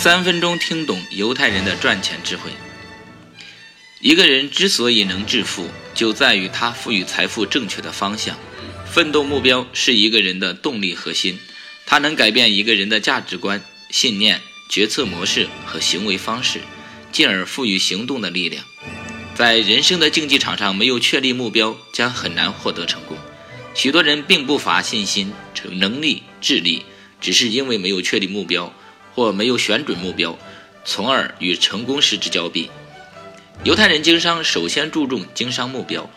[0.00, 2.52] 三分钟听懂犹太人的赚钱智慧。
[3.98, 8.38] 一个人之所以能致富，就在于他赋予财富正确的方向。
[8.86, 11.40] 奋斗目标是一个人的动力核心，
[11.84, 14.40] 它能改变一个人的价值观、信念、
[14.70, 16.60] 决策模式和行为方式，
[17.10, 18.64] 进而赋予行动的力量。
[19.34, 23.18] 在人生的竞技场上，没有确立目标，将很难获得成功。
[23.74, 25.32] 许多人并不乏信心、
[25.72, 26.84] 能力、智力，
[27.20, 28.72] 只是因为没有确立目标。
[29.18, 30.38] 或没有选准目标，
[30.84, 32.70] 从而与成功失之交臂。
[33.64, 36.08] 犹太人经商首先注重经商目标，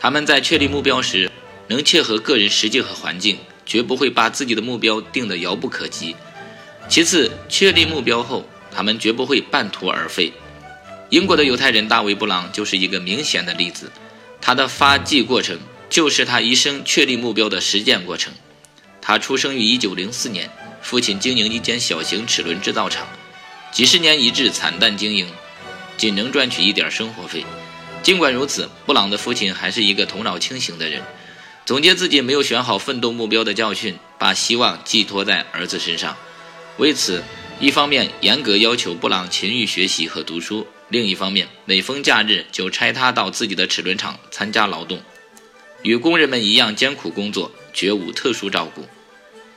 [0.00, 1.30] 他们在确立目标时
[1.68, 6.16] 能切合个人实际和环境，绝不会把自己的目标定得遥不可及。
[6.88, 10.32] 其次，确立目标后，他们绝不会半途而废。
[11.08, 13.92] 英国的犹太人大卫·布朗就是一个明显的例子，
[14.40, 15.56] 他的发迹过程
[15.88, 18.32] 就是他一生确立目标的实践过程。
[19.00, 20.50] 他出生于1904年。
[20.82, 23.06] 父亲经营一间小型齿轮制造厂，
[23.72, 25.26] 几十年一直惨淡经营，
[25.96, 27.44] 仅能赚取一点生活费。
[28.02, 31.02] 尽管如此，布朗的父亲还是一个头脑清醒的人，
[31.66, 36.16] 总结自己没有选好奋斗目标的教训，把希望寄托在儿子身上。
[36.78, 37.22] 为此，
[37.60, 45.02] 一方面严格要求布朗勤于学习和读书，另一方面每逢假日就差他到自己的齿轮厂参加劳动，
[45.82, 48.88] 与工人们一样艰苦工作，绝无特殊照顾。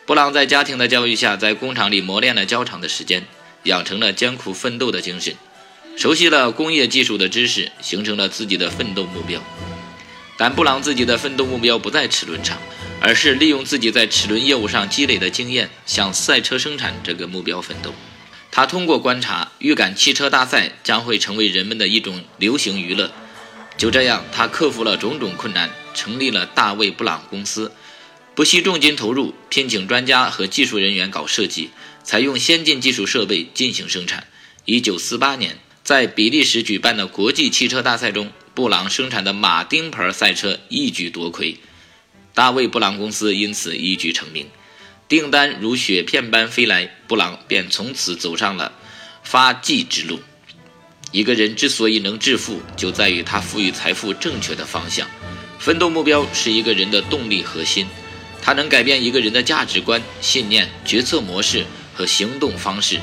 [0.06, 3.26] 布朗在家庭的教育下，在工厂里磨练了较长的时间，
[3.64, 5.34] 养成了艰苦奋斗的精神，
[5.96, 9.42] 熟悉了工业技术的知识，形成了自己的奋斗目标。
[10.36, 12.58] 但布朗自己的奋斗目标不在齿轮厂，
[13.00, 17.94] 而是利用自己在齿轮业务上积累的经验，向赛车生产这个目标奋斗。
[18.52, 23.10] 他通过观察，预感汽车大赛将会成为人们的一种流行娱乐。
[23.78, 27.72] 就这样，他克服了种种困难，成立了大卫·布朗公司。
[28.36, 31.70] 不惜重金投入，聘请专家和技术人员搞设计，
[32.04, 34.26] 采用先进技术设备进行生产。
[34.66, 41.58] 一九四八年，在比利时举办的国际汽车大赛中，布朗生产的马丁牌赛车一举夺魁，
[42.34, 44.48] 大卫·布朗公司因此一举成名，
[45.08, 48.74] 订单如雪片般飞来，布朗便从此走上了
[49.22, 50.20] 发迹之路。
[51.12, 55.08] 一个人之所以能致富，就在于他赋予财富正确的方向。
[55.60, 57.86] 奋斗目标是一个人的动力核心。
[58.46, 63.00] 它能改变一个人的价值观、信念、决策模式和行动方式，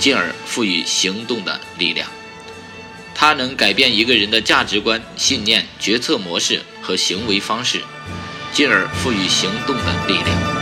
[0.00, 2.08] 进而赋予行动的力量。
[3.14, 7.80] 它能改变一个人的价值观、信念、决策模式和行为方式，
[8.52, 10.59] 进而赋予行动的力量。